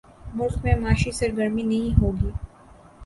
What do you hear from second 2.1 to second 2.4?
گی۔